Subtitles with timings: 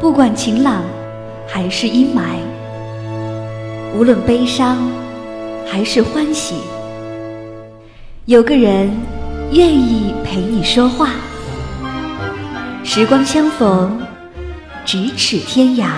[0.00, 0.84] 不管晴朗
[1.48, 2.20] 还是阴霾，
[3.96, 4.78] 无论悲伤
[5.66, 6.54] 还是欢喜，
[8.26, 8.88] 有个人
[9.50, 11.10] 愿意陪你说话。
[12.84, 14.00] 时光相逢，
[14.86, 15.88] 咫尺天涯。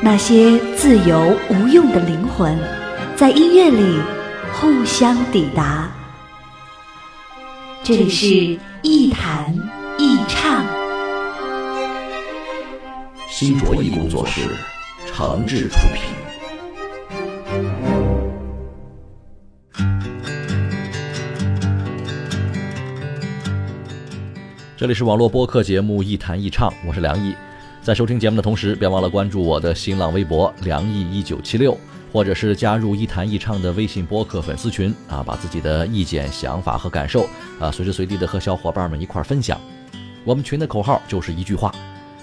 [0.00, 2.58] 那些自由无用的灵魂，
[3.14, 4.00] 在音乐里
[4.54, 5.88] 互相抵达。
[7.84, 9.54] 这里是一弹
[9.96, 10.49] 一唱。
[13.40, 14.54] 新卓艺工作室，
[15.06, 16.02] 诚挚出品。
[24.76, 27.34] 这里是网络播客节目《一弹一唱》，我是梁毅。
[27.80, 31.74] 在收听节目的同时，别忘了关注我的新浪微博“梁毅一九七六”，
[32.12, 37.26] 或者是加入“一弹一唱”的微信播客粉丝群啊，把自己的意见、想法和感受
[37.58, 39.58] 啊，随时随地的和小伙伴们一块分享。
[40.26, 41.74] 我们群的口号就是一句话。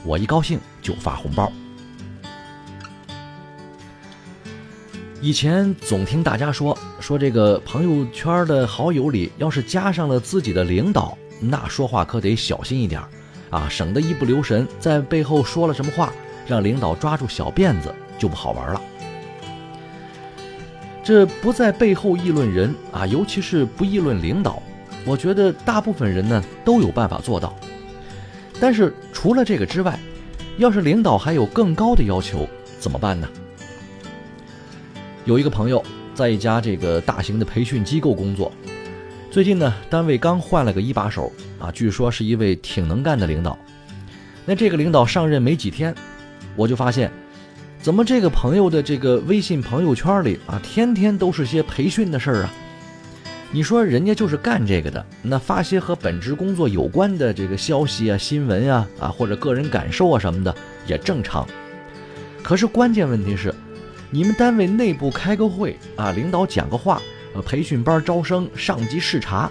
[0.08, 1.52] 我一高兴就发红包。
[5.20, 13.02] 以前总听大家说说这个朋友圈的好友里，要是加上了自己的领导，那说话可得小心一点
[13.50, 16.14] 啊，省得一不留神在背后说了什么话，
[16.48, 18.82] 让领导抓住小辫子就不好玩了。
[21.04, 24.64] 这不在背后议论人啊，尤其是不议论领导，
[25.04, 27.54] 我觉得大部分人呢都有办法做到。
[28.60, 28.92] 但是
[29.28, 30.00] 除了这个之外，
[30.58, 32.48] 要是领导还有更高的要求，
[32.80, 33.28] 怎么办呢？
[35.26, 35.84] 有一个朋友
[36.16, 38.50] 在一家这个大型的培训机构工作，
[39.30, 43.60] 最近呢，单位刚换了个一把手啊，据说是一位挺能干的领导。
[44.46, 45.94] 那这个领导上任没几天，
[46.56, 47.12] 我就发现，
[47.82, 52.54] 怎么这个朋友的这个微信朋友圈里啊，天天都是些培训的事儿啊？
[53.50, 60.54] 你说人家就是干这个的，那发些和本职工作有关的这个消息啊、新闻啊啊，或者个人感受啊什么的
[60.86, 61.48] 也正常。
[62.44, 63.54] 可是关键问题是，
[64.12, 67.02] 你们单位内部开个会啊，领导讲个话，
[67.34, 69.50] 呃，培训班招生、上级视察，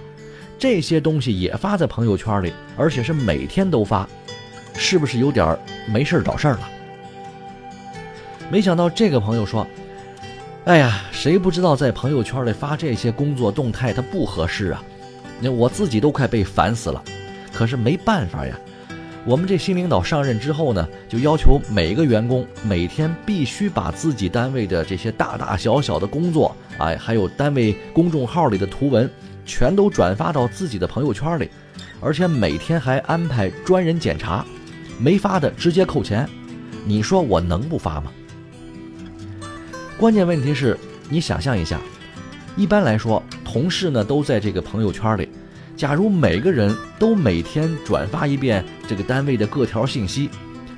[0.59, 4.06] 这些东西也发在朋友圈里，而且是每天都发，
[4.75, 5.59] 是不是有点
[5.91, 6.69] 没事找事儿了？
[8.51, 9.67] 没想到这个朋友说。
[10.67, 14.82] 哎呀，谁不知道在朋友圈里发这些工作动态它不合适啊？
[15.41, 17.03] 那我自己都快被烦死了。
[17.54, 18.54] 可是没办法呀，
[19.25, 29.10] 我们这新领导上任之后呢，就要求每个员工每天必须把自己单位的这些大大小小的工作，哎，还有单位公众号里的图文，
[29.47, 31.49] 全都转发到自己的朋友圈里，
[31.99, 34.44] 而且每天还安排专人检查，
[34.99, 36.28] 没发的直接扣钱。
[36.84, 38.12] 你说我能不发吗？
[39.99, 40.78] 关键问题是，
[41.09, 41.81] 你想象一下，
[42.56, 45.28] 一般来说，同事呢都在这个朋友圈里。
[45.77, 50.31] 假如每个人都每天转发一遍这个单位的各条信息，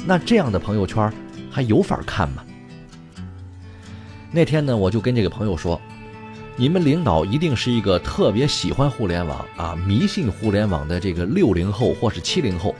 [0.04, 1.12] 那这样的朋友圈
[1.50, 2.44] 还有法看吗？
[4.32, 5.80] 那天呢，我就跟这个朋友说，
[6.56, 12.74] 你们领导一定是一个特别喜欢互联网啊、迷信互联网的这个六零后或是七零后，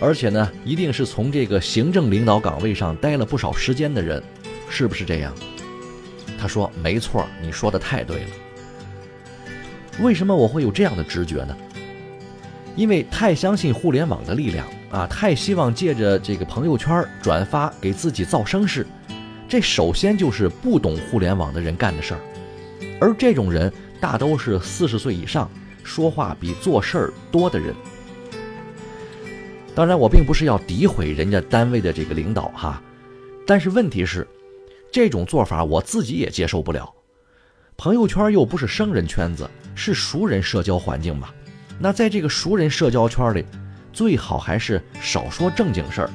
[0.00, 4.22] 而且呢，一定是从这个行政领导岗位上待了不少时间的人，
[4.68, 5.32] 是不是这样？
[6.42, 8.30] 他说：“没错，你说的太对了。
[10.00, 11.56] 为什么我会有这样的直觉呢？
[12.74, 18.84] 因为太相信互联网的力量啊，太希望借着这个朋友圈转发给自己造声势。
[19.48, 22.20] 这首先就是不懂互联网的人干的事儿，
[23.00, 25.48] 而这种人大都是四十岁以上，
[25.84, 27.72] 说话比做事儿多的人。
[29.76, 32.82] 当然，我并不是要诋毁人家单位的这个领导哈，
[33.46, 34.26] 但是问题是。”
[34.92, 36.92] 这种做法我自己也接受不了，
[37.78, 41.32] 朋友圈又不是生人圈子，是熟人社交环境吧。
[41.78, 43.42] 那在这个熟人社交圈里，
[43.90, 46.10] 最好还是少说正经事儿。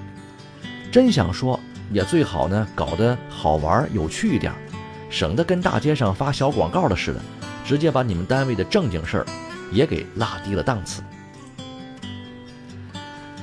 [0.91, 1.59] 真想说，
[1.91, 4.53] 也最好呢，搞得好玩有趣一点，
[5.09, 7.19] 省得跟大街上发小广告的似的，
[7.65, 9.25] 直接把你们单位的正经事儿
[9.71, 11.01] 也给拉低了档次。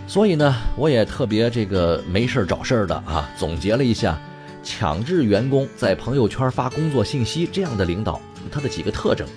[0.06, 4.16] 所以呢，我也特别这个没事儿找事儿的啊，总结了一下。
[4.64, 8.20] 强制员工在朋友圈发工作信息，这样的领导，
[8.50, 9.28] 他的几个特征，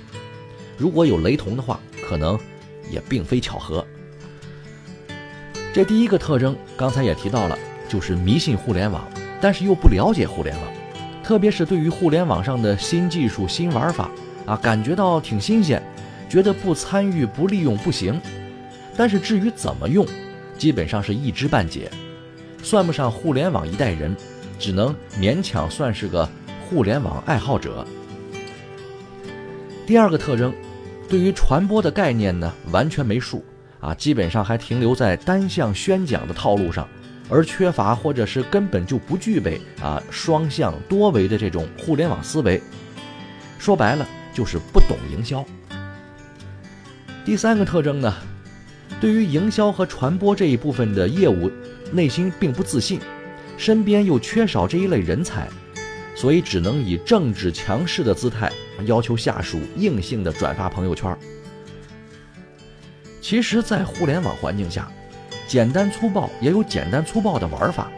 [0.77, 2.39] 如果有雷同的话，可能
[2.89, 3.85] 也并非巧合。
[5.73, 7.59] 这第一个特征，刚才也提到了，
[7.89, 9.05] 就是迷信互联网，
[9.41, 10.65] 但是又不了解互联网，
[11.21, 14.09] 特别是对于互联网上的新技术、新玩法
[14.45, 15.83] 啊，感觉到挺新鲜，
[16.29, 18.19] 觉得不参与、不利用不行。
[18.95, 20.07] 但是至于怎么用，
[20.57, 21.91] 基本上是一知半解，
[22.63, 24.15] 算不上互联网一代人。
[24.59, 26.27] 只能勉强算是个
[26.67, 27.85] 互联网爱好者。
[29.85, 30.53] 第二个特征，
[31.07, 33.43] 对于传播的概念呢，完全没数
[33.79, 36.87] 啊，基本上还停留在单向宣讲的套路上，
[37.29, 42.61] 而缺乏或者是根本就不具备啊双向多维的这种互联网思维。
[43.57, 45.45] 说白了就是不懂营销。
[47.23, 48.13] 第三个特征呢，
[48.99, 51.51] 对于营销和传播这一部分的业务，
[51.91, 52.99] 内心并不自信，
[53.57, 55.47] 身边又缺少这一类人才，
[56.15, 58.51] 所以只能以政治强势的姿态
[58.85, 61.17] 要求下属硬性的转发朋友圈。
[63.19, 64.89] 其实，在互联网环境下，
[65.47, 67.91] 简单粗暴也有简单粗暴的玩法，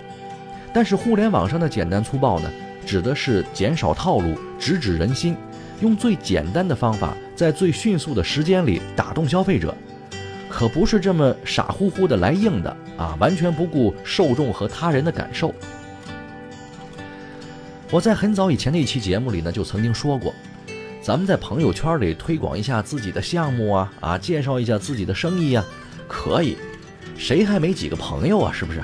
[0.74, 2.50] 但是互联网上的简单粗暴呢，
[2.86, 5.36] 指的是减少套路，直指人心。
[5.82, 9.74] 用最简单的方法，在最迅速的时间里打动消费者，
[10.60, 13.16] 可不是这么傻乎乎的来硬的啊！
[13.18, 15.56] 完全不顾受众和他人的感受。
[17.90, 20.34] 我在很早以前的一期节目里呢，就曾经说过，
[21.02, 25.64] 咱们在朋友圈里推广一下自己的项目啊啊，介绍一下自己的生意啊，
[26.10, 26.58] 可以，
[27.18, 28.52] 谁还没几个朋友啊？
[28.52, 28.82] 是不是？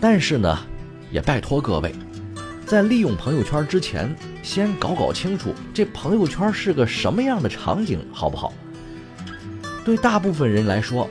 [0.00, 0.58] 但是呢，
[1.10, 1.94] 也拜托各位。
[2.64, 8.50] 在利用朋友圈之前，先搞搞清楚这朋友圈是个什么样的场景，好不好？
[9.88, 11.08] 对大部分人来说，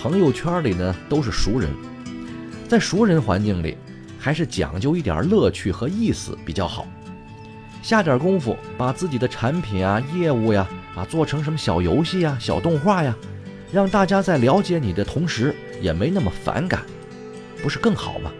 [0.00, 1.68] 朋友圈里呢都是熟人，
[2.68, 3.76] 在熟人环境里，
[4.16, 6.86] 还是讲究一点乐趣和意思比较好。
[7.82, 13.12] 下点功夫，把自己的产品啊、业务呀啊做成什么小游戏呀、小动画呀，
[13.72, 16.84] 让大家在了解你的同时，也没那么反感，
[17.60, 18.30] 不是更好吗？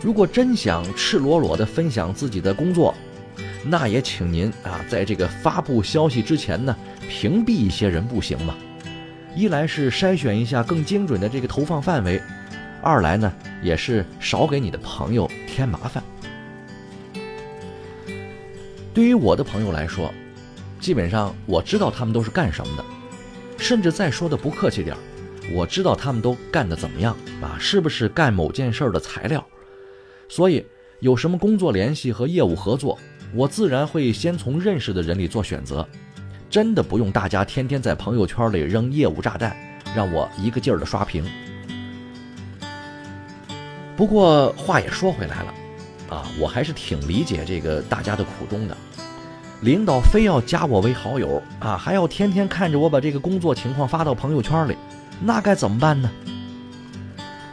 [0.00, 2.94] 如果真想赤裸裸地分享自己的工作，
[3.68, 6.76] 那也请您啊，在这个发布消息之前呢，
[7.08, 8.54] 屏蔽一些人，不行吗？
[9.34, 12.22] 一来是筛选一下更精准的这个投放范围，
[12.80, 13.32] 二来呢，
[13.62, 16.02] 也是少给你的朋友添麻烦。
[18.94, 20.14] 对于我的朋友来说，
[20.80, 22.84] 基本上我知道他们都是干什么的，
[23.58, 24.98] 甚至再说的不客气点儿，
[25.52, 29.44] 我知道他们都干得怎么样啊，是不是干某件事的材料？
[30.28, 30.64] 所以，
[31.00, 32.98] 有什么工作联系和业务合作，
[33.36, 35.86] 我自然会先从认识的人里做选择。
[36.48, 39.54] 真的不用大家天天在朋友圈里扔业务炸弹，
[39.94, 41.22] 让我一个劲儿的刷屏。
[43.94, 45.54] 不过话也说回来了，
[46.08, 48.76] 啊，我还是挺理解这个大家的苦衷的。
[49.60, 54.74] 领导非要加我为好友啊，还要天天看着我把这个工作情况发到朋友圈里，
[55.20, 56.10] 那该怎么办呢？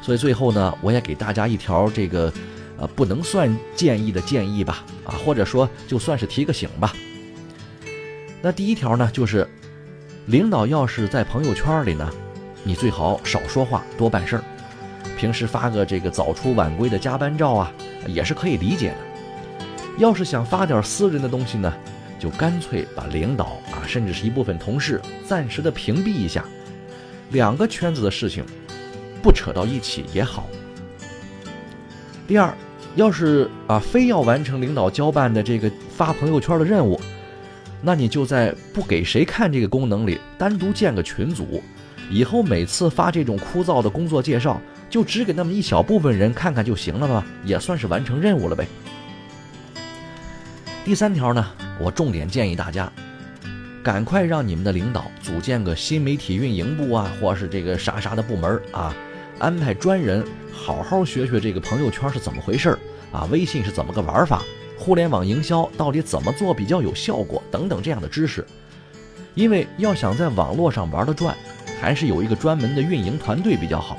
[0.01, 2.31] 所以最后呢，我也给大家一条这个。
[2.77, 6.93] 呃，不能算建议的建议吧，啊，或者说就算是提个醒吧。
[8.41, 9.47] 那第一条呢，就是
[10.25, 12.09] 领导要是在朋友圈里呢，
[12.63, 14.43] 你最好少说话，多办事儿。
[15.17, 17.71] 平时发个这个早出晚归的加班照啊，
[18.07, 18.97] 也是可以理解的。
[19.97, 21.71] 要是想发点私人的东西呢，
[22.19, 26.43] 就干脆把领导啊，甚至是一部分同事暂时的屏蔽一下。
[27.29, 28.43] 两个圈子的事情
[29.21, 30.47] 不扯到一起也好。
[32.27, 32.53] 第二，
[32.95, 36.99] 要是啊非要完成领导交办的这个发朋友圈的任务，
[37.81, 41.61] 那你就在不给谁看这个功能里单独建个群组，
[42.09, 48.65] 以后每次发这种枯燥的工作介绍，就只给那么一小部分人看看就行了吧，也算是完成任务了呗。
[50.85, 51.45] 第三条呢，
[51.79, 52.91] 我重点建议大家，
[53.83, 58.95] 赶快让你们的领导组建个新媒体运营部啊，或是这个啥啥的部门啊，
[59.39, 60.24] 安排专人。
[60.51, 62.77] 好好学学这个朋友圈是怎么回事
[63.12, 63.27] 啊？
[63.31, 64.41] 微信是怎么个玩法？
[64.77, 67.41] 互联网营销到底怎么做比较有效果？
[67.51, 68.46] 等等这样的知识。
[69.36, 71.36] 因为要想在网络上玩得转，
[71.81, 73.98] 还是有一个专门的运营团队比较好。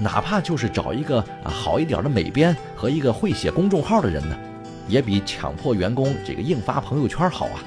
[0.00, 4.36] 哪怕就是找一个啊好一点的美编和一个会写公众号的人呢，
[4.88, 7.62] 也比强迫员工这个硬发朋友圈好啊。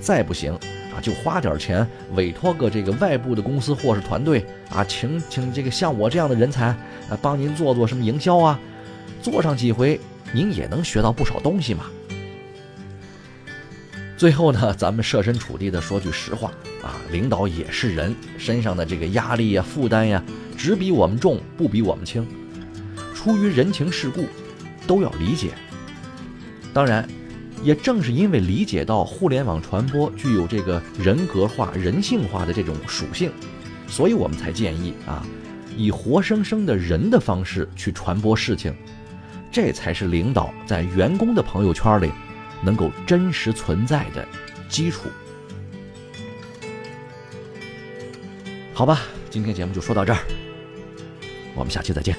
[0.00, 0.56] 再不行。
[1.00, 8.58] 就花点钱委托个这个外部的公司或是团队啊，请请这个像我这样的人才啊，帮您做做什么营销啊，
[9.22, 10.00] 做上几回，
[10.32, 11.84] 您也能学到不少东西嘛。
[14.16, 16.50] 最后呢，咱们设身处地的说句实话
[16.82, 20.22] 啊，领导也是人，身上的这个压力呀、负担呀，
[20.56, 22.26] 只比我们重，不比我们轻。
[23.14, 24.26] 出于人情世故，
[24.86, 25.50] 都要理解。
[26.72, 27.08] 当然。
[27.66, 33.32] 也正是因为理解到互联网传播具有这个人格化、人性化的这种属性，
[33.88, 35.26] 所以我们才建议啊，
[35.76, 38.72] 以活生生的人的方式去传播事情，
[39.50, 42.08] 这才是领导在员工的朋友圈里
[42.62, 44.24] 能够真实存在的
[44.68, 45.08] 基础。
[48.72, 50.20] 好吧，今天节目就说到这儿，
[51.56, 52.16] 我们下期再见。